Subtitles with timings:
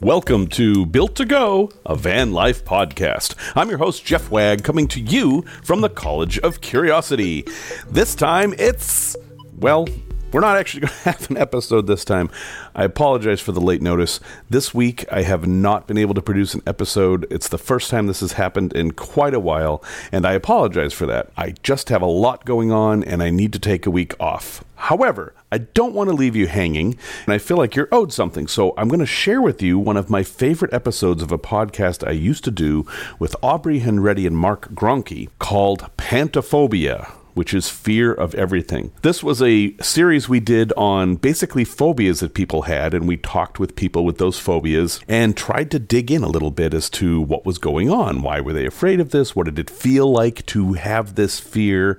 [0.00, 3.34] Welcome to Built to Go, a van life podcast.
[3.56, 7.44] I'm your host, Jeff Wagg, coming to you from the College of Curiosity.
[7.90, 9.16] This time it's,
[9.56, 9.88] well,
[10.32, 12.30] we're not actually going to have an episode this time.
[12.74, 14.20] I apologize for the late notice.
[14.50, 17.26] This week, I have not been able to produce an episode.
[17.30, 19.82] It's the first time this has happened in quite a while,
[20.12, 21.30] and I apologize for that.
[21.36, 24.64] I just have a lot going on, and I need to take a week off.
[24.76, 28.46] However, I don't want to leave you hanging, and I feel like you're owed something,
[28.46, 32.06] so I'm going to share with you one of my favorite episodes of a podcast
[32.06, 32.86] I used to do
[33.18, 38.90] with Aubrey Henretti and Mark Gronke called Pantophobia which is fear of everything.
[39.02, 43.60] This was a series we did on basically phobias that people had, and we talked
[43.60, 47.20] with people with those phobias and tried to dig in a little bit as to
[47.20, 48.22] what was going on.
[48.22, 49.36] Why were they afraid of this?
[49.36, 51.96] What did it feel like to have this fear?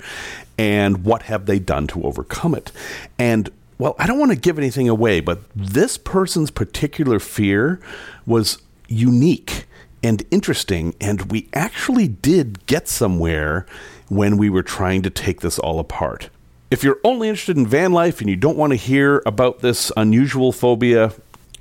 [0.57, 2.73] And what have they done to overcome it?
[3.17, 7.79] And well, I don't want to give anything away, but this person's particular fear
[8.25, 9.67] was unique
[10.03, 13.65] and interesting, and we actually did get somewhere
[14.09, 16.29] when we were trying to take this all apart.
[16.71, 19.91] If you're only interested in van life and you don't want to hear about this
[19.97, 21.13] unusual phobia,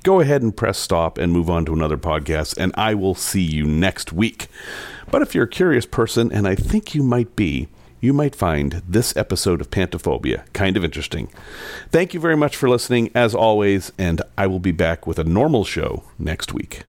[0.03, 3.41] go ahead and press stop and move on to another podcast, and I will see
[3.41, 4.47] you next week.
[5.09, 7.69] But if you're a curious person, and I think you might be,
[8.01, 11.29] you might find this episode of Pantophobia kind of interesting.
[11.91, 15.23] Thank you very much for listening, as always, and I will be back with a
[15.23, 16.83] normal show next week.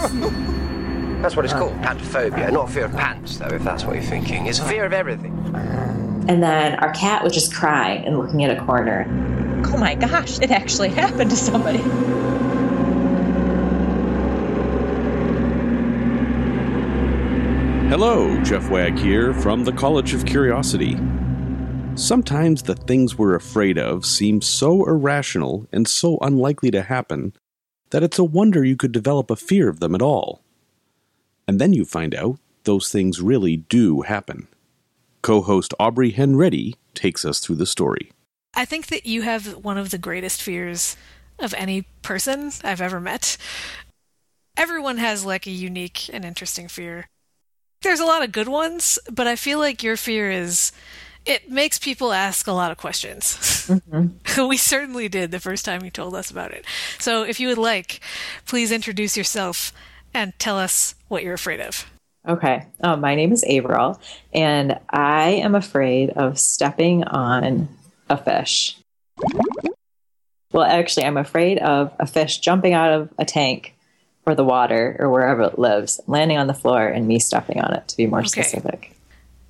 [1.22, 2.52] That's what it's called, pantophobia.
[2.52, 4.46] Not fear of pants, though, if that's what you're thinking.
[4.46, 5.32] It's fear of everything.
[6.28, 9.06] And then our cat would just cry and looking at a corner.
[9.66, 11.78] Oh my gosh, it actually happened to somebody.
[17.88, 20.96] Hello, Jeff Wagg here from the College of Curiosity.
[21.94, 27.32] Sometimes the things we're afraid of seem so irrational and so unlikely to happen
[27.96, 30.42] that it's a wonder you could develop a fear of them at all.
[31.48, 34.48] And then you find out those things really do happen.
[35.22, 38.12] Co host Aubrey Henretti takes us through the story.
[38.52, 40.94] I think that you have one of the greatest fears
[41.38, 43.38] of any person I've ever met.
[44.58, 47.06] Everyone has like a unique and interesting fear.
[47.80, 50.70] There's a lot of good ones, but I feel like your fear is
[51.26, 53.36] it makes people ask a lot of questions.
[53.66, 54.46] Mm-hmm.
[54.48, 56.64] we certainly did the first time you told us about it.
[56.98, 58.00] So if you would like,
[58.46, 59.72] please introduce yourself
[60.14, 61.86] and tell us what you're afraid of.
[62.26, 62.66] Okay.
[62.82, 64.00] Oh, my name is Averill,
[64.32, 67.68] and I am afraid of stepping on
[68.08, 68.76] a fish.
[70.52, 73.74] Well, actually, I'm afraid of a fish jumping out of a tank
[74.24, 77.74] or the water or wherever it lives, landing on the floor, and me stepping on
[77.74, 78.28] it, to be more okay.
[78.28, 78.95] specific.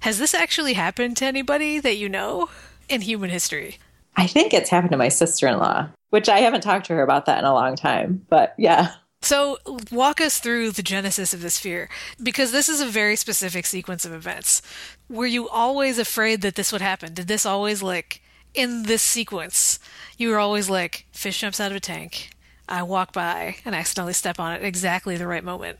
[0.00, 2.48] Has this actually happened to anybody that you know
[2.88, 3.78] in human history?
[4.16, 7.02] I think it's happened to my sister in law, which I haven't talked to her
[7.02, 8.92] about that in a long time, but yeah.
[9.22, 9.58] So,
[9.90, 11.88] walk us through the genesis of this fear,
[12.22, 14.62] because this is a very specific sequence of events.
[15.08, 17.12] Were you always afraid that this would happen?
[17.12, 18.22] Did this always, like,
[18.54, 19.78] in this sequence,
[20.16, 22.30] you were always like, fish jumps out of a tank,
[22.68, 25.78] I walk by and accidentally step on it exactly the right moment?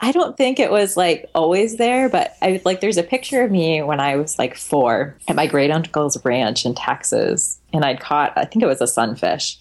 [0.00, 3.50] I don't think it was like always there, but I like there's a picture of
[3.50, 8.00] me when I was like four at my great uncle's ranch in Texas, and I'd
[8.00, 9.58] caught I think it was a sunfish,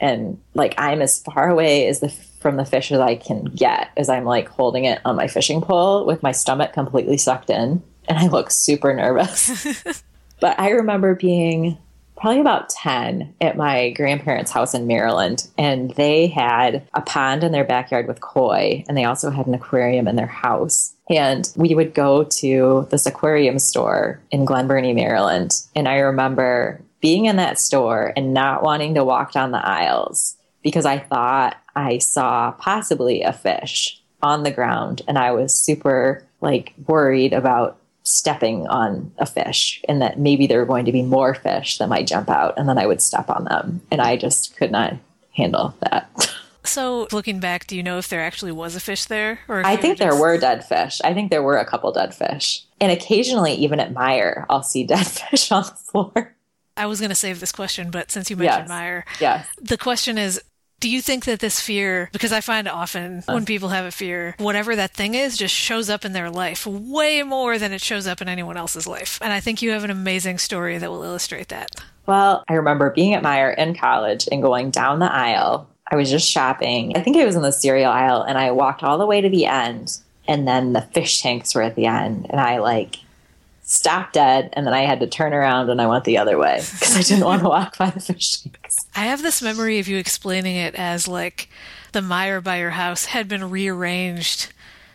[0.00, 3.90] and like I'm as far away as the from the fish as I can get
[3.96, 7.80] as I'm like holding it on my fishing pole with my stomach completely sucked in,
[8.08, 10.02] and I look super nervous.
[10.40, 11.78] but I remember being
[12.16, 15.48] probably about 10 at my grandparents' house in Maryland.
[15.58, 19.54] And they had a pond in their backyard with koi, and they also had an
[19.54, 20.94] aquarium in their house.
[21.08, 25.60] And we would go to this aquarium store in Glen Burnie, Maryland.
[25.74, 30.36] And I remember being in that store and not wanting to walk down the aisles
[30.62, 35.02] because I thought I saw possibly a fish on the ground.
[35.06, 40.60] And I was super like worried about stepping on a fish and that maybe there
[40.60, 43.28] were going to be more fish that might jump out and then I would step
[43.28, 43.80] on them.
[43.90, 44.94] And I just could not
[45.34, 46.32] handle that.
[46.66, 49.38] So, looking back, do you know if there actually was a fish there?
[49.46, 51.00] Or I think there were dead fish.
[51.04, 52.64] I think there were a couple dead fish.
[52.80, 56.34] And occasionally, even at Meijer, I'll see dead fish on the floor.
[56.76, 58.76] I was going to save this question, but since you mentioned yes.
[58.76, 59.48] Meijer, yes.
[59.62, 60.42] the question is
[60.80, 63.32] do you think that this fear, because I find often uh.
[63.32, 66.66] when people have a fear, whatever that thing is just shows up in their life
[66.66, 69.18] way more than it shows up in anyone else's life?
[69.22, 71.70] And I think you have an amazing story that will illustrate that.
[72.06, 75.68] Well, I remember being at Meijer in college and going down the aisle.
[75.90, 76.96] I was just shopping.
[76.96, 79.28] I think it was in the cereal aisle, and I walked all the way to
[79.28, 79.98] the end,
[80.28, 82.96] and then the fish tanks were at the end, and I like
[83.68, 86.56] stop dead, and then I had to turn around and I went the other way
[86.72, 88.76] because I didn't want to walk by the fish tanks.
[88.94, 91.48] I have this memory of you explaining it as like
[91.92, 94.52] the Meijer by your house had been rearranged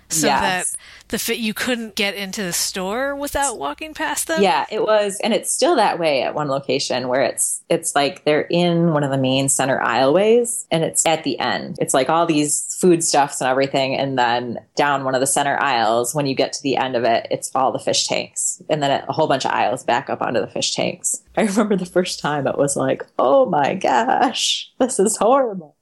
[0.09, 0.71] so Yes.
[0.71, 0.77] that
[1.11, 4.41] the fit you couldn't get into the store without walking past them.
[4.41, 8.23] Yeah, it was, and it's still that way at one location where it's it's like
[8.23, 11.77] they're in one of the main center aisleways, and it's at the end.
[11.79, 16.15] It's like all these foodstuffs and everything, and then down one of the center aisles,
[16.15, 19.03] when you get to the end of it, it's all the fish tanks, and then
[19.07, 21.21] a whole bunch of aisles back up onto the fish tanks.
[21.35, 25.75] I remember the first time it was like, oh my gosh, this is horrible.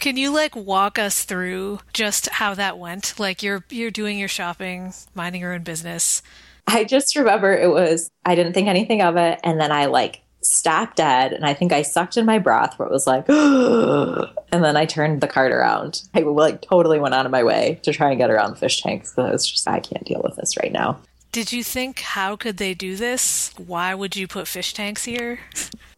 [0.00, 3.18] Can you like walk us through just how that went?
[3.18, 6.22] Like you're you're doing your shopping, minding your own business.
[6.66, 9.40] I just remember it was, I didn't think anything of it.
[9.42, 12.88] And then I like stopped dead and I think I sucked in my breath where
[12.88, 16.02] it was like, and then I turned the cart around.
[16.14, 18.82] I like totally went out of my way to try and get around the fish
[18.82, 21.00] tanks because I was just, I can't deal with this right now.
[21.32, 23.52] Did you think how could they do this?
[23.56, 25.40] Why would you put fish tanks here?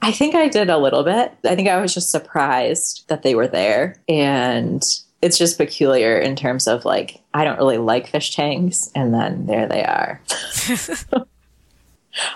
[0.00, 1.32] I think I did a little bit.
[1.44, 3.96] I think I was just surprised that they were there.
[4.08, 4.82] And
[5.20, 8.90] it's just peculiar in terms of like, I don't really like fish tanks.
[8.94, 10.20] And then there they are.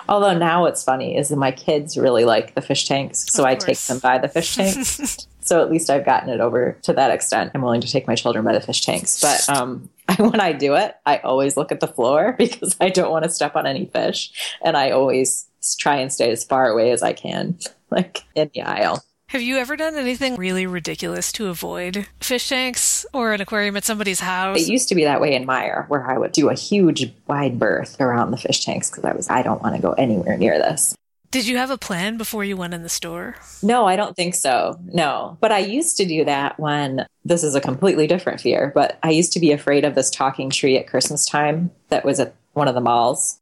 [0.07, 3.25] Although now what's funny is that my kids really like the fish tanks.
[3.31, 5.27] So I take them by the fish tanks.
[5.41, 7.51] so at least I've gotten it over to that extent.
[7.53, 9.21] I'm willing to take my children by the fish tanks.
[9.21, 13.11] But um, when I do it, I always look at the floor because I don't
[13.11, 14.57] want to step on any fish.
[14.61, 17.57] And I always try and stay as far away as I can,
[17.89, 19.03] like in the aisle.
[19.27, 23.83] Have you ever done anything really ridiculous to avoid fish tanks or an aquarium at
[23.83, 24.61] somebody's house?
[24.61, 27.57] It used to be that way in Meijer, where I would do a huge wide
[27.57, 30.59] berth around the fish tanks because I was, I don't want to go anywhere near
[30.59, 30.95] this.
[31.31, 33.35] Did you have a plan before you went in the store?
[33.63, 34.79] No, I don't think so.
[34.83, 35.35] No.
[35.41, 39.09] But I used to do that when this is a completely different fear, but I
[39.09, 42.67] used to be afraid of this talking tree at Christmas time that was at one
[42.67, 43.39] of the malls.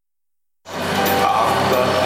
[0.68, 2.01] Ah,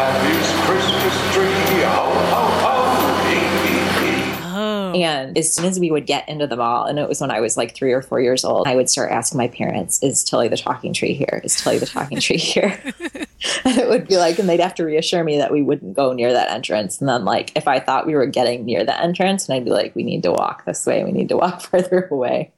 [5.03, 7.39] And as soon as we would get into the mall, and it was when I
[7.39, 10.47] was like three or four years old, I would start asking my parents, Is Tilly
[10.47, 11.41] the talking tree here?
[11.43, 12.81] Is Tilly the talking tree here?
[13.65, 16.13] and it would be like, and they'd have to reassure me that we wouldn't go
[16.13, 16.99] near that entrance.
[16.99, 19.71] And then, like, if I thought we were getting near the entrance, and I'd be
[19.71, 22.51] like, We need to walk this way, we need to walk further away.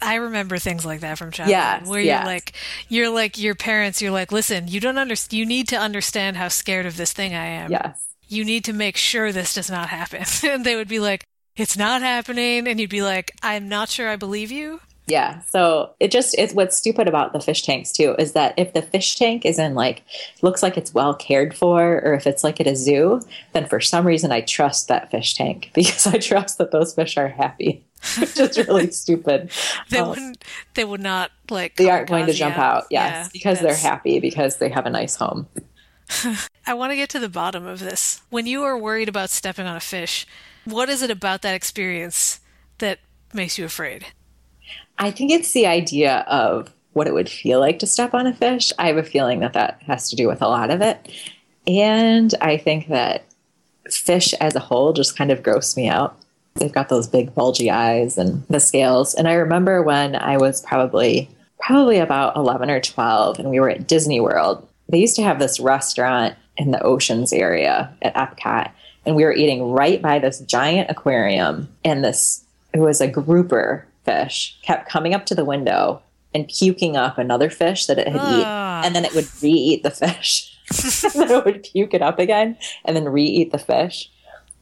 [0.00, 1.52] I remember things like that from childhood.
[1.52, 2.20] Yes, where yes.
[2.20, 2.52] you're like,
[2.88, 4.02] you're like your parents.
[4.02, 5.38] You're like, listen, you don't understand.
[5.38, 7.70] You need to understand how scared of this thing I am.
[7.70, 8.04] Yes.
[8.26, 10.24] You need to make sure this does not happen.
[10.50, 11.24] and they would be like,
[11.56, 14.80] it's not happening, and you'd be like, I'm not sure I believe you.
[15.08, 15.40] Yeah.
[15.42, 18.82] So it just it's what's stupid about the fish tanks too is that if the
[18.82, 20.04] fish tank is in like
[20.42, 23.20] looks like it's well cared for or if it's like at a zoo,
[23.52, 27.16] then for some reason I trust that fish tank because I trust that those fish
[27.16, 27.84] are happy.
[28.18, 29.50] Which is really stupid.
[29.90, 30.44] They Um, wouldn't.
[30.74, 31.74] They would not like.
[31.76, 32.62] they aren't going to jump you.
[32.62, 35.48] out, yes, Yeah, because they're happy because they have a nice home.
[36.66, 38.22] I want to get to the bottom of this.
[38.30, 40.26] When you are worried about stepping on a fish,
[40.64, 42.40] what is it about that experience
[42.78, 42.98] that
[43.32, 44.06] makes you afraid?
[44.98, 48.34] I think it's the idea of what it would feel like to step on a
[48.34, 48.72] fish.
[48.78, 51.10] I have a feeling that that has to do with a lot of it.
[51.66, 53.24] And I think that
[53.90, 56.18] fish as a whole just kind of gross me out.
[56.54, 59.14] They've got those big bulgy eyes and the scales.
[59.14, 63.70] And I remember when I was probably probably about 11 or 12 and we were
[63.70, 64.68] at Disney World.
[64.88, 68.72] They used to have this restaurant in the oceans area at Epcot
[69.04, 71.68] and we were eating right by this giant aquarium.
[71.84, 76.02] And this it was a grouper fish kept coming up to the window
[76.34, 78.82] and puking up another fish that it had eaten Ah.
[78.84, 80.58] and then it would re-eat the fish.
[81.04, 84.10] And then it would puke it up again and then re-eat the fish.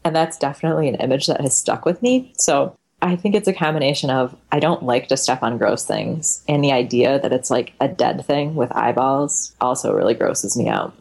[0.05, 2.33] And that's definitely an image that has stuck with me.
[2.37, 6.43] So i think it's a combination of i don't like to step on gross things.
[6.49, 10.69] And the idea that it's like a dead thing with eyeballs also really grosses me
[10.69, 10.93] out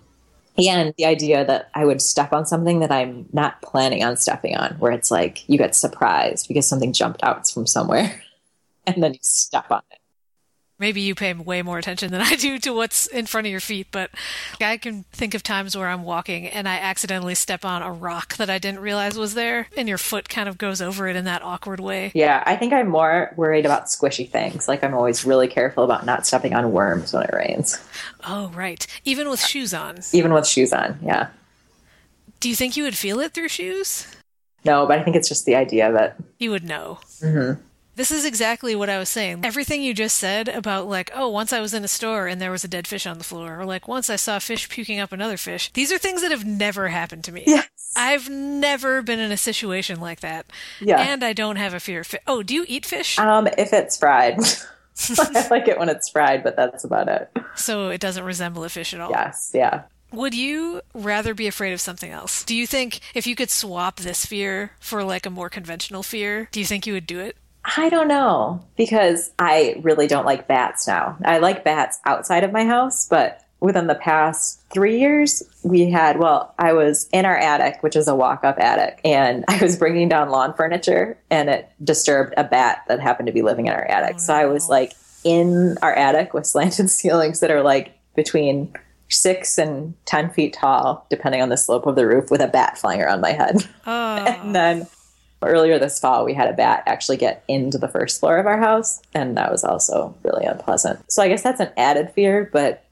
[0.68, 4.56] and the idea that I would step on something that I'm not planning on stepping
[4.56, 8.22] on, where it's like you get surprised because something jumped out from somewhere
[8.88, 9.99] and then you step on it.
[10.80, 13.60] Maybe you pay way more attention than I do to what's in front of your
[13.60, 14.12] feet, but
[14.62, 18.38] I can think of times where I'm walking and I accidentally step on a rock
[18.38, 21.26] that I didn't realize was there, and your foot kind of goes over it in
[21.26, 22.12] that awkward way.
[22.16, 24.68] Yeah, I think I'm more worried about squishy things.
[24.70, 27.78] Like I'm always really careful about not stepping on worms when it rains,
[28.28, 28.88] Oh, right.
[29.04, 30.00] Even with shoes on.
[30.14, 30.98] even with shoes on.
[31.04, 31.28] Yeah.
[32.40, 34.08] Do you think you would feel it through shoes?
[34.64, 36.16] No, but I think it's just the idea that.
[36.38, 37.00] You would know.
[37.22, 37.62] Mm-hmm.
[38.00, 39.42] This is exactly what I was saying.
[39.44, 42.50] Everything you just said about, like, oh, once I was in a store and there
[42.50, 45.02] was a dead fish on the floor, or like once I saw a fish puking
[45.02, 47.44] up another fish, these are things that have never happened to me.
[47.46, 47.68] Yes.
[47.98, 50.46] I've never been in a situation like that.
[50.80, 51.02] Yeah.
[51.02, 52.22] And I don't have a fear of fish.
[52.26, 53.20] Oh, do you eat fish?
[53.20, 54.40] Um, if it's fried.
[55.20, 57.30] I like it when it's fried, but that's about it.
[57.56, 59.12] So it doesn't resemble a fish at all.
[59.12, 59.84] Yes, yeah.
[60.14, 62.46] Would you rather be afraid of something else?
[62.46, 66.48] Do you think if you could swap this fear for like a more conventional fear,
[66.54, 67.36] do you think you would do it?
[67.64, 71.18] I don't know because I really don't like bats now.
[71.24, 76.18] I like bats outside of my house, but within the past three years, we had,
[76.18, 79.78] well, I was in our attic, which is a walk up attic, and I was
[79.78, 83.74] bringing down lawn furniture and it disturbed a bat that happened to be living in
[83.74, 84.16] our attic.
[84.16, 88.74] Oh, so I was like in our attic with slanted ceilings that are like between
[89.10, 92.78] six and 10 feet tall, depending on the slope of the roof, with a bat
[92.78, 93.68] flying around my head.
[93.88, 93.92] Oh,
[94.26, 94.88] And then
[95.42, 98.58] earlier this fall, we had a bat actually get into the first floor of our
[98.58, 101.00] house, and that was also really unpleasant.
[101.12, 102.84] So I guess that's an added fear, but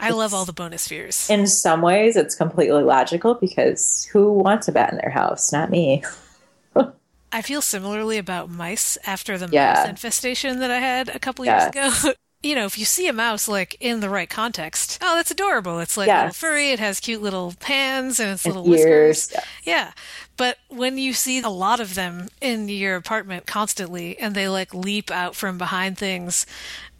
[0.00, 1.28] I love all the bonus fears.
[1.30, 5.52] in some ways, it's completely logical because who wants a bat in their house?
[5.52, 6.02] Not me.
[7.34, 9.72] I feel similarly about mice after the Yeah.
[9.74, 11.70] mouse infestation that I had a couple Yes.
[11.74, 12.12] years ago.
[12.42, 15.78] you know, if you see a mouse like in the right context, oh, that's adorable.
[15.78, 16.70] It's like a little furry.
[16.70, 19.30] It has cute little hands and its And little whiskers.
[19.30, 19.44] ears, yeah.
[19.64, 19.92] Yeah.
[20.36, 24.74] But when you see a lot of them in your apartment constantly and they like
[24.74, 26.46] leap out from behind things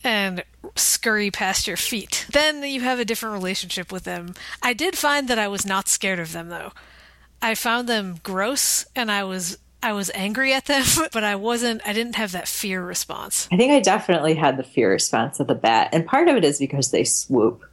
[0.04, 0.44] and
[0.76, 4.34] scurry past your feet, then you have a different relationship with them.
[4.62, 6.72] I did find that I was not scared of them though.
[7.40, 11.82] I found them gross and I was I was angry at them, but I wasn't
[11.86, 13.48] I didn't have that fear response.
[13.52, 16.44] I think I definitely had the fear response of the bat, and part of it
[16.44, 17.64] is because they swoop.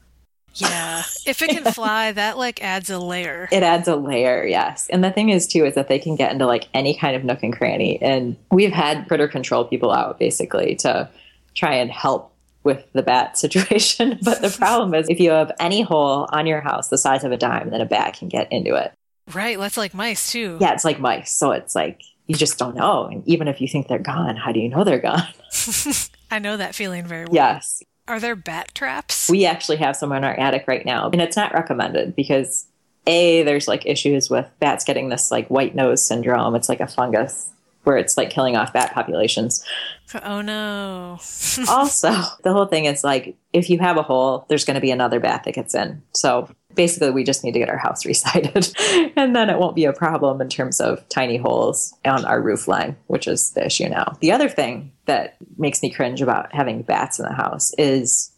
[0.55, 1.03] Yeah.
[1.27, 3.47] if it can fly, that like adds a layer.
[3.51, 4.87] It adds a layer, yes.
[4.89, 7.23] And the thing is, too, is that they can get into like any kind of
[7.23, 8.01] nook and cranny.
[8.01, 11.07] And we've had critter control people out basically to
[11.53, 14.19] try and help with the bat situation.
[14.21, 17.31] But the problem is, if you have any hole on your house the size of
[17.31, 18.91] a dime, then a bat can get into it.
[19.33, 20.57] Right, that's like mice too.
[20.59, 21.31] Yeah, it's like mice.
[21.31, 23.05] So it's like you just don't know.
[23.05, 25.27] And even if you think they're gone, how do you know they're gone?
[26.31, 27.33] I know that feeling very well.
[27.33, 27.81] yes.
[28.07, 29.29] Are there bat traps?
[29.29, 32.65] We actually have some in our attic right now, and it's not recommended because
[33.07, 36.55] a there's like issues with bats getting this like white nose syndrome.
[36.55, 37.49] It's like a fungus
[37.83, 39.63] where it's like killing off bat populations.
[40.23, 41.19] Oh no.
[41.69, 42.09] also,
[42.43, 45.19] the whole thing is like if you have a hole, there's going to be another
[45.19, 46.01] bat that gets in.
[46.13, 48.73] So basically, we just need to get our house resided,
[49.15, 52.67] and then it won't be a problem in terms of tiny holes on our roof
[52.67, 54.17] line, which is the issue now.
[54.21, 58.31] The other thing that makes me cringe about having bats in the house is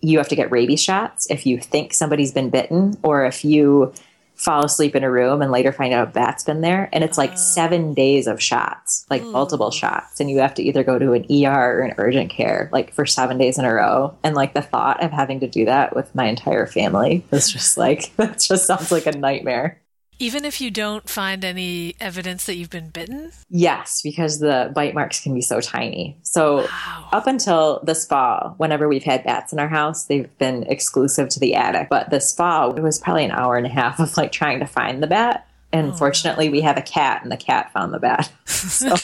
[0.00, 3.92] you have to get rabies shots if you think somebody's been bitten or if you
[4.34, 6.88] fall asleep in a room and later find out a bat's been there.
[6.92, 10.20] And it's like seven days of shots like multiple shots.
[10.20, 13.06] And you have to either go to an er or an urgent care like for
[13.06, 14.16] seven days in a row.
[14.22, 17.76] And like the thought of having to do that with my entire family is just
[17.76, 19.81] like that just sounds like a nightmare
[20.22, 23.32] Even if you don't find any evidence that you've been bitten?
[23.50, 27.08] yes because the bite marks can be so tiny so Wow.
[27.12, 31.40] up until this fall, whenever we've had bats in our house, they've been exclusive to
[31.40, 31.88] the attic.
[31.90, 34.66] But this fall, it was probably an hour and a half of like trying to
[34.66, 35.46] find the bat.
[35.72, 38.30] And oh, fortunately, we have a cat, and the cat found the bat.
[38.46, 38.94] so,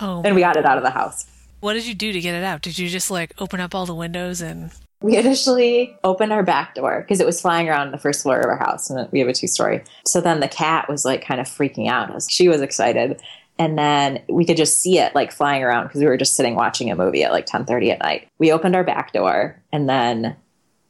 [0.00, 0.22] Oh.
[0.24, 1.26] and we got it out of the house.
[1.60, 2.62] What did you do to get it out?
[2.62, 4.70] Did you just like open up all the windows and
[5.02, 8.46] We initially opened our back door because it was flying around the first floor of
[8.46, 9.82] our house, and we have a two story.
[10.06, 12.10] So then the cat was like kind of freaking out.
[12.30, 13.20] She was excited,
[13.58, 16.54] and then we could just see it like flying around because we were just sitting
[16.54, 18.28] watching a movie at like ten thirty at night.
[18.38, 20.36] We opened our back door, and then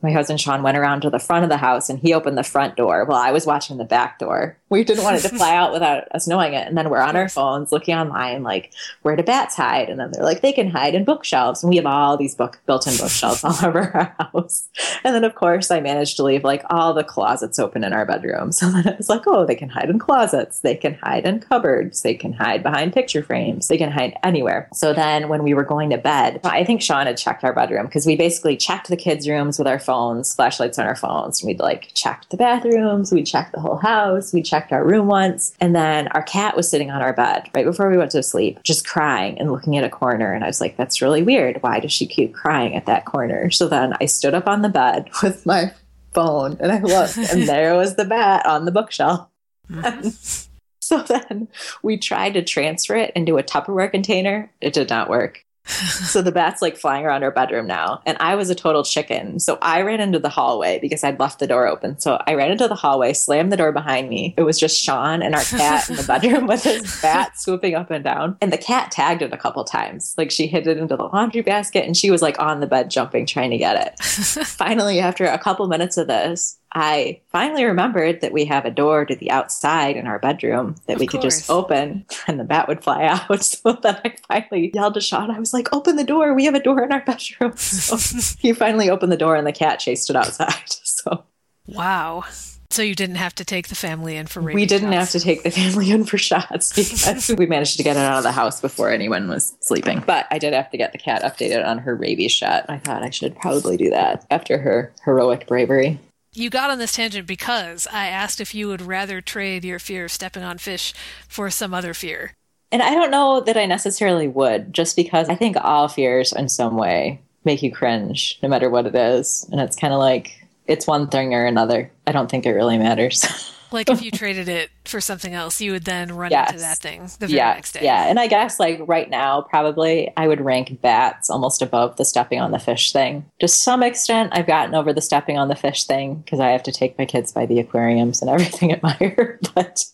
[0.02, 2.42] my husband Sean went around to the front of the house and he opened the
[2.42, 4.56] front door while I was watching the back door.
[4.70, 6.66] We didn't want it to fly out without us knowing it.
[6.66, 8.72] And then we're on our phones looking online, like,
[9.02, 9.90] where do bats hide?
[9.90, 11.62] And then they're like, they can hide in bookshelves.
[11.62, 14.68] And we have all these book built in bookshelves all over our house.
[15.02, 18.06] And then, of course, I managed to leave like all the closets open in our
[18.06, 18.52] bedroom.
[18.52, 20.60] So then it was like, oh, they can hide in closets.
[20.60, 22.02] They can hide in cupboards.
[22.02, 23.66] They can hide behind picture frames.
[23.66, 24.68] They can hide anywhere.
[24.72, 27.86] So then when we were going to bed, I think Sean had checked our bedroom
[27.86, 31.42] because we basically checked the kids' rooms with our phones, flashlights on our phones.
[31.42, 33.12] And We'd like checked the bathrooms.
[33.12, 34.32] We checked the whole house.
[34.32, 35.54] We checked our room once.
[35.60, 38.62] And then our cat was sitting on our bed right before we went to sleep,
[38.62, 40.32] just crying and looking at a corner.
[40.32, 41.62] And I was like, that's really weird.
[41.62, 43.50] Why does she keep crying at that corner?
[43.50, 45.72] So then I stood up on the bed with my
[46.12, 49.28] phone and I looked, and there was the bat on the bookshelf.
[50.80, 51.48] so then
[51.82, 54.50] we tried to transfer it into a Tupperware container.
[54.60, 55.44] It did not work.
[55.66, 58.02] So the bat's like flying around our bedroom now.
[58.06, 59.38] And I was a total chicken.
[59.38, 61.98] So I ran into the hallway because I'd left the door open.
[61.98, 64.34] So I ran into the hallway, slammed the door behind me.
[64.36, 67.90] It was just Sean and our cat in the bedroom with his bat swooping up
[67.90, 68.36] and down.
[68.40, 70.14] And the cat tagged it a couple times.
[70.16, 72.90] Like she hid it into the laundry basket and she was like on the bed
[72.90, 74.02] jumping, trying to get it.
[74.46, 79.04] Finally, after a couple minutes of this, I finally remembered that we have a door
[79.04, 82.68] to the outside in our bedroom that Of we could just open and the bat
[82.68, 83.42] would fly out.
[83.42, 85.30] So then I finally yelled to Sean.
[85.30, 86.32] I was like, open the door.
[86.34, 87.54] We have a door in our bedroom.
[87.56, 87.96] So
[88.38, 90.54] he finally opened the door and the cat chased it outside.
[90.66, 91.24] So
[91.66, 92.24] Wow.
[92.72, 95.18] So you didn't have to take the family in for rabies we didn't have to
[95.18, 98.30] take the family in for shots because we managed to get it out of the
[98.30, 100.04] house before anyone was sleeping.
[100.06, 102.66] But I did have to get the cat updated on her rabies shot.
[102.68, 105.98] I thought I should probably do that after her heroic bravery.
[106.32, 110.04] You got on this tangent because I asked if you would rather trade your fear
[110.04, 110.94] of stepping on fish
[111.26, 112.34] for some other fear.
[112.70, 116.48] And I don't know that I necessarily would, just because I think all fears in
[116.48, 119.44] some way make you cringe, no matter what it is.
[119.50, 121.90] And it's kind of like it's one thing or another.
[122.06, 123.26] I don't think it really matters.
[123.72, 126.50] Like if you traded it for something else, you would then run Yes.
[126.50, 127.80] into that thing the very yeah, next day.
[127.84, 128.06] yeah.
[128.08, 132.40] And I guess like right now, probably I would rank bats almost above the stepping
[132.40, 133.24] on the fish thing.
[133.40, 136.62] To some extent, I've gotten over the stepping on the fish thing because I have
[136.64, 139.38] to take my kids by the aquariums and everything at Meijer.
[139.54, 139.84] But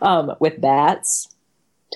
[0.00, 1.28] um, with bats,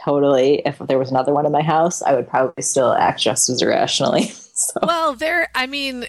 [0.04, 0.62] totally.
[0.64, 3.62] If there was another one in my house, I would probably still act just as
[3.62, 4.32] irrationally.
[4.60, 4.78] So.
[4.82, 5.48] Well, there.
[5.54, 6.04] I mean,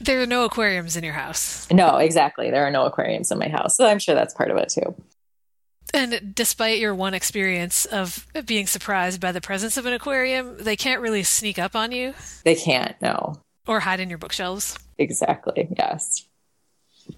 [0.00, 2.50] there are no aquariums in your house, No, exactly.
[2.50, 3.76] There are no aquariums in my house.
[3.76, 4.94] So I'm sure that's part of it too.
[5.94, 10.76] and despite your one experience of being surprised by the presence of an aquarium, they
[10.76, 12.14] can't really sneak up on you
[12.44, 13.36] They can't, no.
[13.66, 14.78] or hide in your bookshelves.
[14.98, 15.68] Exactly.
[15.78, 16.27] Yes.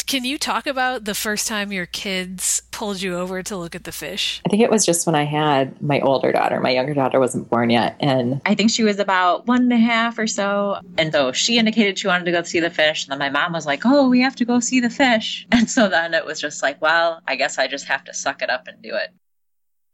[0.06, 3.84] Can you talk about the first time your kids pulled you over to look at
[3.84, 4.40] the fish?
[4.46, 6.60] I think it was just when I had my older daughter.
[6.60, 7.96] My younger daughter wasn't born yet.
[8.00, 10.80] And I think she was about one and a half or so.
[10.98, 13.04] And so she indicated she wanted to go see the fish.
[13.04, 15.46] And then my mom was like, Oh, we have to go see the fish.
[15.60, 18.42] And so then it was just like, Well, I guess I just have to suck
[18.42, 19.10] it up and do it.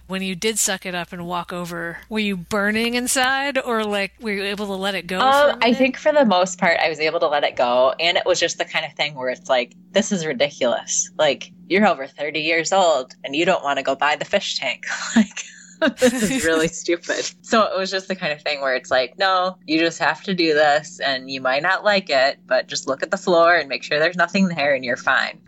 [0.06, 4.12] When you did suck it up and walk over, were you burning inside or like
[4.20, 5.18] were you able to let it go?
[5.18, 7.94] Um, I think for the most part, I was able to let it go.
[7.98, 11.10] And it was just the kind of thing where it's like, This is ridiculous.
[11.18, 14.58] Like, you're over 30 years old and you don't want to go buy the fish
[14.58, 14.86] tank.
[15.16, 15.42] like,
[15.98, 17.28] this is really stupid.
[17.42, 20.22] So it was just the kind of thing where it's like, no, you just have
[20.24, 23.56] to do this and you might not like it, but just look at the floor
[23.56, 25.40] and make sure there's nothing there and you're fine.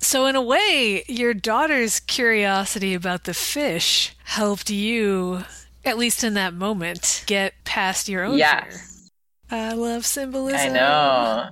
[0.00, 5.42] So, in a way, your daughter's curiosity about the fish helped you,
[5.84, 8.38] at least in that moment, get past your own fear.
[8.38, 9.10] Yes.
[9.50, 10.60] I love symbolism.
[10.60, 11.48] I know.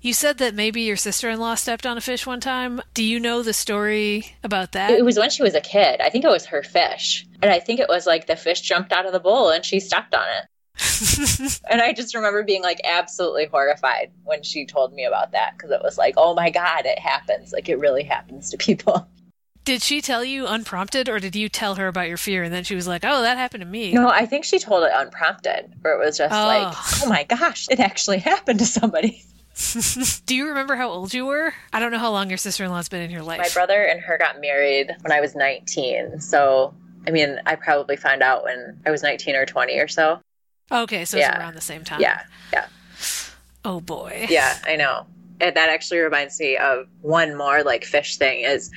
[0.00, 2.82] You said that maybe your sister in law stepped on a fish one time.
[2.92, 4.90] Do you know the story about that?
[4.90, 6.00] It was when she was a kid.
[6.02, 7.26] I think it was her fish.
[7.40, 9.80] And I think it was like the fish jumped out of the bowl and she
[9.80, 10.44] stepped on it.
[11.70, 15.70] And I just remember being like absolutely horrified when she told me about that because
[15.70, 17.52] it was like, oh my God, it happens.
[17.52, 19.06] Like it really happens to people.
[19.64, 22.64] did she tell you unprompted, or did you tell her about your fear and then
[22.64, 23.92] she was like, oh, that happened to me?
[23.94, 26.46] No, I think she told it unprompted, where it was just Oh.
[26.46, 29.22] like, oh my gosh, it actually happened to somebody.
[30.26, 31.54] Do you remember how old you were?
[31.72, 33.38] I don't know how long your sister in law's been in your life.
[33.38, 36.20] My brother and her got married when I was 19.
[36.20, 36.74] So,
[37.06, 40.20] I mean, I probably found out when I was 19 or 20 or so.
[40.70, 42.00] Okay, so it's around the same time.
[42.00, 42.22] Yeah,
[42.52, 42.66] yeah.
[43.64, 44.26] Oh boy.
[44.28, 45.06] Yeah, I know.
[45.40, 48.70] And that actually reminds me of one more like fish thing is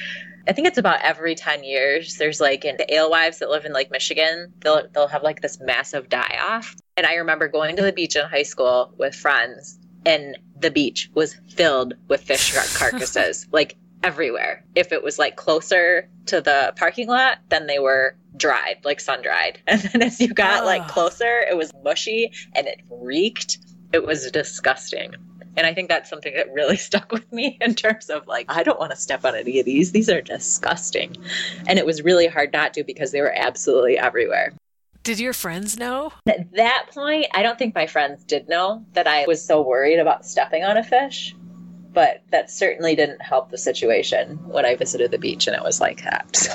[0.48, 3.74] I think it's about every 10 years there's like in the alewives that live in
[3.74, 6.76] like Michigan, they'll they'll have like this massive die off.
[6.96, 11.10] And I remember going to the beach in high school with friends and the beach
[11.14, 14.64] was filled with fish carcasses like everywhere.
[14.76, 19.22] If it was like closer to the parking lot, then they were dried, like sun
[19.22, 19.60] dried.
[19.68, 23.58] And then as you got like closer, it was mushy and it reeked.
[23.94, 25.16] It was disgusting.
[25.56, 28.64] And I think that's something that really stuck with me in terms of like, I
[28.64, 29.92] don't want to step on any of these.
[29.92, 31.16] These are disgusting.
[31.68, 34.54] And it was really hard not to because they were absolutely everywhere.
[35.04, 36.12] Did your friends know?
[36.28, 40.00] At that point, I don't think my friends did know that I was so worried
[40.00, 41.34] about stepping on a fish.
[41.98, 45.82] But that certainly didn't help the situation when I visited the beach and it was
[45.82, 46.28] like that.
[46.36, 46.54] So,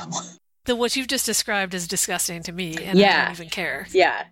[0.67, 3.89] The what you've just described is disgusting to me, and I don't even care.
[3.91, 4.27] yeah.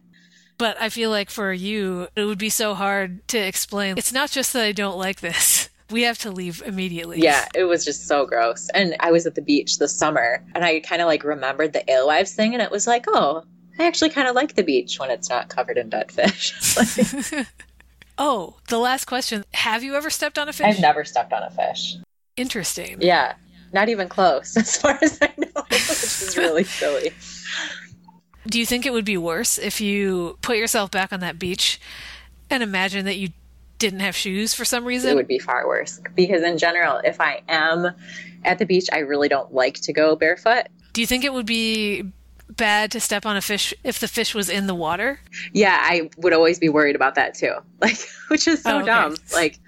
[0.57, 3.99] But I feel like for you, it would be so hard to explain.
[3.99, 5.69] It's not just that I don't like this.
[5.91, 7.19] We have to leave immediately.
[7.21, 8.69] Yeah, it was just so gross.
[8.75, 11.83] And I was at the beach this summer and I kind of like remembered the
[11.91, 13.43] alewives thing and it was like, oh,
[13.81, 16.55] I actually kind of like the beach when it's not covered in dead fish.
[16.77, 17.47] Like,
[18.23, 19.47] Oh, the last question.
[19.55, 20.67] Have you ever stepped on a fish?
[20.67, 21.97] I've never stepped on a fish.
[22.37, 22.99] Interesting.
[23.01, 23.33] Yeah,
[23.73, 27.13] not even close as far as I know, which is really silly.
[28.47, 31.81] Do you think it would be worse if you put yourself back on that beach
[32.51, 33.31] and imagine that you
[33.79, 35.13] didn't have shoes for some reason?
[35.13, 37.89] It would be far worse because, in general, if I am
[38.45, 40.67] at the beach, I really don't like to go barefoot.
[40.93, 42.05] Do you think it would be
[42.57, 45.21] bad to step on a fish if the fish was in the water?
[45.53, 47.55] Yeah, I would always be worried about that too.
[47.81, 47.97] Like,
[48.29, 48.87] which is so Oh, okay.
[48.87, 49.17] dumb.
[49.33, 49.59] Like,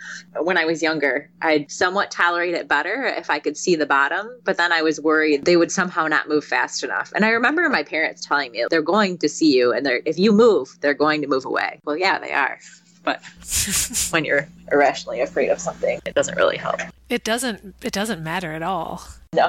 [0.42, 4.28] when I was younger, I'd somewhat tolerate it better if I could see the bottom,
[4.44, 7.10] but then I was worried they would somehow not move fast enough.
[7.14, 10.18] And I remember my parents telling me they're going to see you, and they're if
[10.18, 11.80] you move, they're going to move away.
[11.84, 12.58] Well, yeah, they are.
[13.02, 13.22] But
[14.10, 16.80] when you're irrationally afraid of something, it doesn't really help.
[17.08, 19.02] It doesn't it doesn't matter at all.
[19.32, 19.48] No.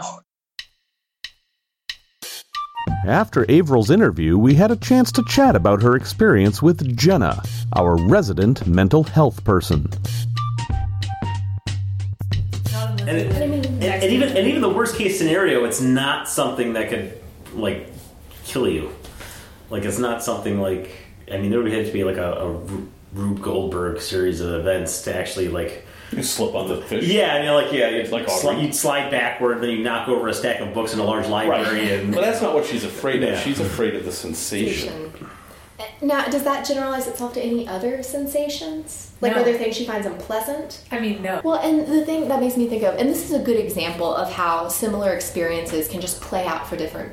[3.06, 7.44] After Avril's interview, we had a chance to chat about her experience with Jenna,
[7.76, 9.90] our resident mental health person.
[13.02, 17.22] And, and, and even and even the worst case scenario, it's not something that could
[17.54, 17.90] like
[18.46, 18.96] kill you.
[19.70, 20.90] Like it's not something like
[21.30, 22.54] I mean, there would have to be like a, a
[23.12, 27.08] Rube Goldberg series of events to actually like You slip on the fish.
[27.08, 28.62] yeah, I mean, like yeah, you'd Like like Aubrey.
[28.62, 31.92] you'd slide backward, then you knock over a stack of books in a large library,
[31.94, 33.30] and But that's not what she's afraid of.
[33.30, 33.40] Yeah.
[33.40, 34.90] She's afraid of the sensation.
[34.90, 35.30] sensation.
[36.02, 39.12] Now, does that generalize itself to any other sensations?
[39.22, 39.42] Like, No.
[39.42, 40.82] are there things she finds unpleasant?
[40.92, 41.42] I mean, no.
[41.44, 44.14] Well, and the thing that makes me think of, and this is a good example
[44.14, 47.12] of how similar experiences can just play out for different,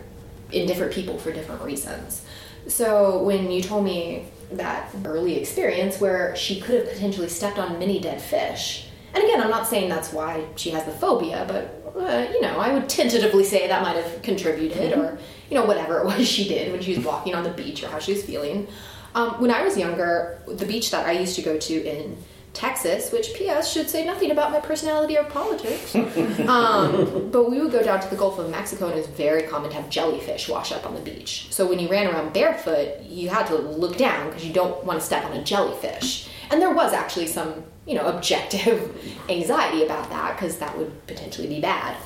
[0.52, 2.22] in different people for different reasons.
[2.68, 7.78] So when you told me that early experience where she could have potentially stepped on
[7.78, 11.81] many dead fish, and again, I'm not saying that's why she has the phobia, but
[12.01, 15.18] uh, you know, I would tentatively say that might have contributed, or
[15.51, 17.88] you know, whatever it was she did when she was walking on the beach or
[17.88, 18.68] how she was feeling.
[19.14, 22.16] Um, when I was younger, the beach that I used to go to in
[22.53, 23.73] Texas, which P.S.
[23.73, 25.94] should say nothing about my personality or politics.
[26.49, 29.42] um, but we would go down to the Gulf of Mexico, and it was very
[29.42, 31.49] common to have jellyfish wash up on the beach.
[31.51, 35.01] So when you ran around barefoot, you had to look down because you don't want
[35.01, 36.29] to step on a jellyfish.
[36.50, 38.96] And there was actually some, you know, objective
[39.28, 41.96] anxiety about that because that would potentially be bad.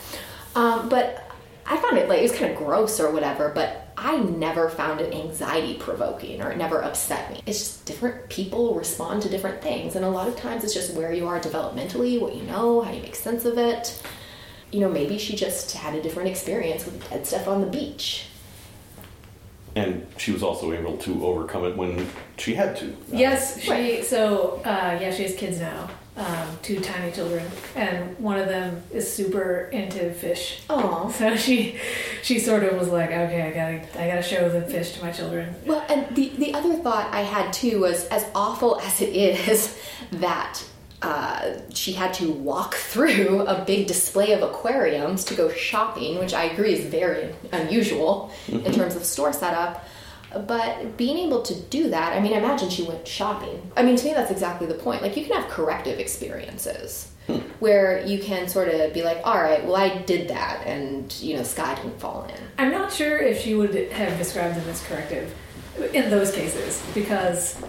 [0.55, 1.31] Um, but
[1.67, 5.01] I found it like it was kind of gross or whatever, but I never found
[5.01, 7.41] it anxiety provoking or it never upset me.
[7.47, 10.95] It's just different people respond to different things, and a lot of times it's just
[10.95, 14.03] where you are developmentally, what you know, how you make sense of it.
[14.73, 18.27] You know, maybe she just had a different experience with dead stuff on the beach.
[19.77, 22.09] And she was also able to overcome it when
[22.39, 22.97] she had to.
[23.11, 23.71] Yes, she.
[23.71, 24.05] Right.
[24.05, 28.83] So uh, yeah, she has kids now, um, two tiny children, and one of them
[28.93, 30.63] is super into fish.
[30.71, 31.77] Oh, So she,
[32.23, 35.11] she sort of was like, okay, I gotta, I gotta show the fish to my
[35.11, 35.55] children.
[35.67, 39.77] Well, and the, the other thought I had too was as awful as it is
[40.13, 40.63] that
[41.05, 46.33] uh, she had to walk through a big display of aquariums to go shopping, which
[46.33, 49.85] I agree is very unusual in terms of store setup.
[50.47, 53.71] But being able to do that, I mean, imagine she went shopping.
[53.77, 55.03] I mean, to me, that's exactly the point.
[55.03, 57.13] Like, you can have corrective experiences
[57.61, 61.37] where you can sort of be like, all right, well, I did that, and, you
[61.37, 62.43] know, sky didn't fall in.
[62.59, 65.33] I'm not sure if she would have described them as corrective
[65.93, 67.63] in those cases because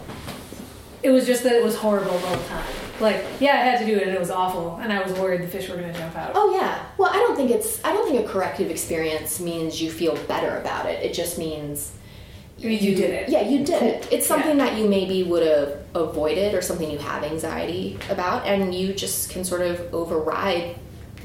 [1.03, 2.84] it was just that it was horrible all the time.
[2.99, 5.41] Like, yeah, I had to do it and it was awful, and I was worried
[5.41, 6.31] the fish were gonna jump out.
[6.35, 6.85] Oh yeah.
[6.97, 7.83] Well, I don't think it's.
[7.83, 11.03] I don't think a corrective experience means you feel better about it.
[11.03, 11.91] It just means.
[12.63, 13.27] Mean, you did it.
[13.29, 14.07] Yeah, you did it.
[14.11, 14.65] It's something Yeah.
[14.65, 19.29] that you maybe would have avoided or something you have anxiety about, and you just
[19.29, 20.75] can sort of override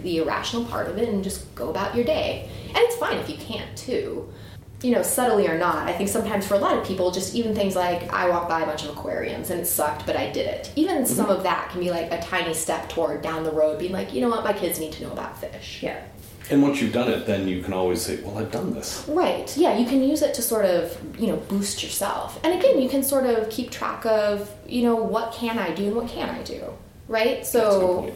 [0.02, 2.48] the irrational part of it and just go about your day.
[2.68, 4.28] And it's fine if you can't too.
[4.82, 7.54] You know, subtly or not, I think sometimes for a lot of people, just even
[7.54, 10.46] things like I walked by a bunch of aquariums and it sucked, but I did
[10.46, 10.72] it.
[10.74, 11.04] Even mm-hmm.
[11.04, 14.14] some of that can be like a tiny step toward down the road being like,
[14.14, 15.82] you know what, my kids need to know about fish.
[15.82, 16.02] Yeah.
[16.50, 19.04] And once you've done it, then you can always say, well, I've done this.
[19.06, 19.56] Right.
[19.56, 22.40] Yeah, you can use it to sort of, you know, boost yourself.
[22.42, 25.84] And again, you can sort of keep track of, you know, what can I do
[25.84, 26.64] and what can I do.
[27.06, 27.36] Right?
[27.36, 28.14] That's a good So, point.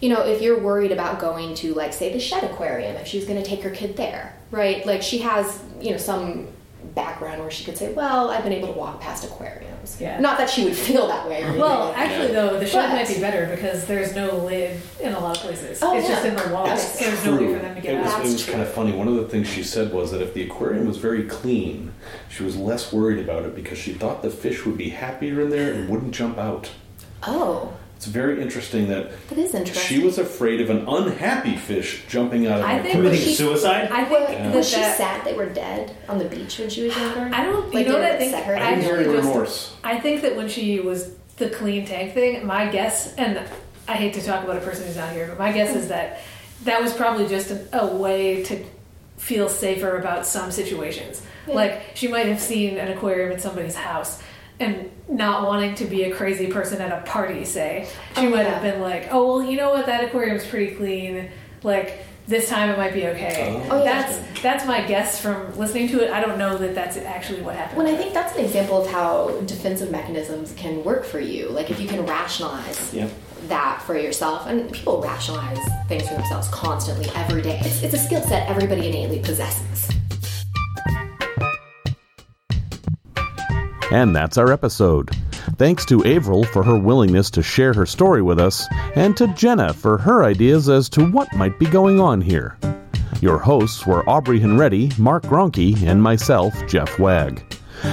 [0.00, 3.26] you know, if you're worried about going to like say the Shedd aquarium, if she's
[3.26, 4.86] going to take her kid there, right?
[4.86, 6.48] Like she has, you know, some
[6.94, 10.20] background where she could say, "Well, I've been able to walk past aquariums." Yeah.
[10.20, 11.40] Not that she would feel that way.
[11.42, 14.80] Or anything Well, actually, though, the Shedd But- might be better because there's no lid
[15.00, 15.80] in a lot of places.
[15.82, 16.68] Oh, it's just in the walls.
[16.68, 18.20] That's so there's no way for them to It get was, out.
[18.20, 18.92] it was That's kind of funny.
[18.92, 21.92] One of the things she said was that if the aquarium was very clean,
[22.28, 25.50] she was less worried about it because she thought the fish would be happier in
[25.50, 26.70] there and wouldn't jump out.
[27.24, 32.46] Oh, It's very interesting that that is she was afraid of an unhappy fish jumping
[32.46, 33.88] out of I an think You she- suicide?
[33.90, 36.68] I think Wa- that, was she that- sad they were dead on the beach when
[36.68, 37.30] she was younger?
[37.34, 37.72] I don't.
[37.72, 38.32] Like, you know did what I think?
[38.34, 38.56] upset her?
[38.56, 39.74] I didn't hear actually any just- remorse.
[39.82, 43.40] I think that when she was the clean tank thing, my guess, and
[43.88, 46.20] I hate to talk about a person who's not here, but my guess is that
[46.64, 48.62] that was probably just a, a way to
[49.16, 51.22] feel safer about some situations.
[51.48, 51.54] Yeah.
[51.54, 54.22] Like she might have seen an aquarium in somebody's house
[54.60, 57.86] and not wanting to be a crazy person at a party, say.
[58.16, 58.58] She Oh, might yeah.
[58.58, 59.86] have been like, oh, well, you know what?
[59.86, 61.30] That aquarium's pretty clean.
[61.62, 63.62] Like, this time it might be okay.
[63.70, 64.02] Oh, oh yeah.
[64.02, 66.10] That's that's my guess from listening to it.
[66.10, 67.78] I don't know that that's actually what happened.
[67.78, 71.48] When I think that's an example of how defensive mechanisms can work for you.
[71.50, 73.10] Like if you can rationalize Yep.
[73.46, 77.60] that for yourself, and people rationalize things for themselves constantly every day.
[77.62, 79.88] It's, it's a skill set everybody innately possesses.
[83.96, 85.10] And that's our episode.
[85.56, 89.72] Thanks to Avril for her willingness to share her story with us, and to Jenna
[89.72, 92.58] for her ideas as to what might be going on here.
[93.22, 97.42] Your hosts were Aubrey Henretti, Mark Gronke, and myself, Jeff Wagg.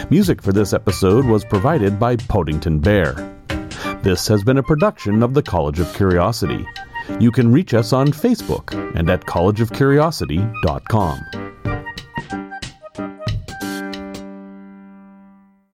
[0.09, 3.13] Music for this episode was provided by Podington Bear.
[4.01, 6.67] This has been a production of the College of Curiosity.
[7.21, 11.72] You can reach us on Facebook and at collegeofcuriosity.com.